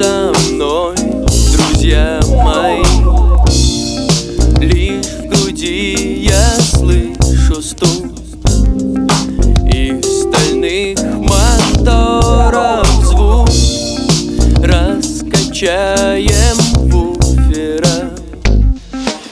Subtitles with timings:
[0.00, 0.96] со мной,
[1.52, 2.82] друзья мои.
[4.58, 8.06] Лишь в груди я слышу стук
[9.70, 13.50] И стальных моторов звук.
[14.64, 16.56] Раскачаем
[16.88, 18.10] буфера.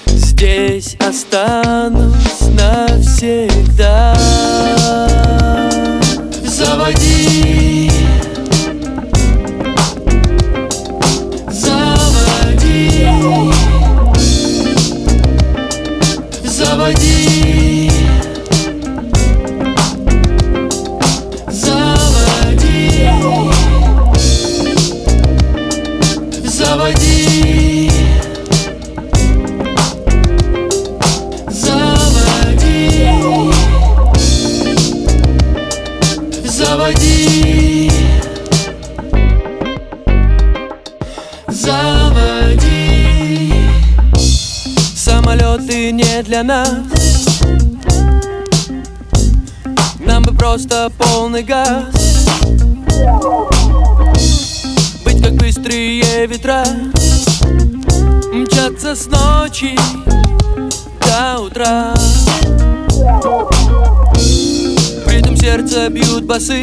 [0.06, 4.07] Здесь останусь навсегда.
[41.58, 43.52] Заводи.
[44.94, 46.70] Самолеты не для нас.
[49.98, 51.82] Нам бы просто полный газ.
[55.04, 56.64] Быть как быстрые ветра.
[58.32, 59.76] Мчаться с ночи
[61.00, 61.92] до утра.
[65.04, 66.62] В ритм сердца бьют басы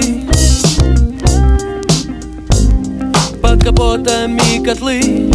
[3.66, 5.32] капотами котлы.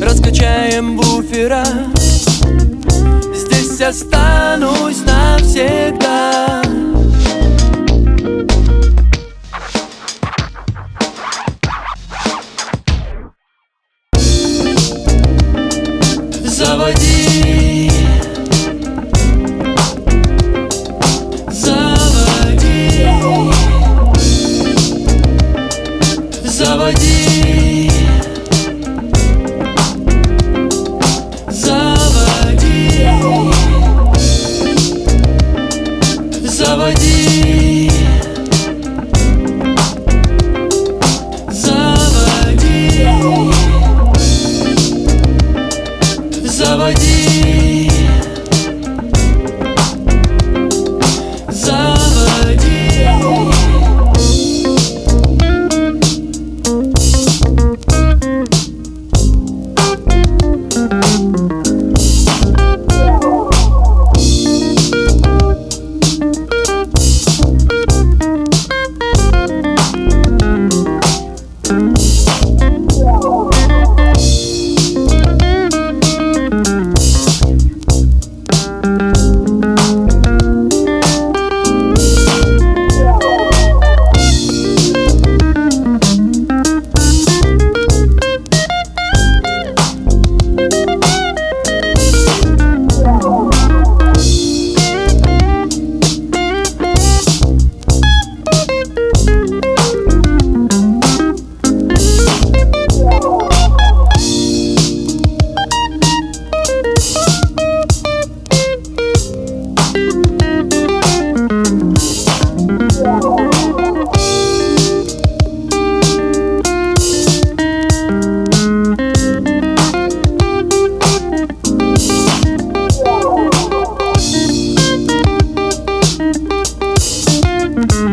[0.00, 1.64] Раскачаем буфера.
[3.34, 6.47] Здесь останусь навсегда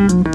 [0.05, 0.34] Mm-hmm.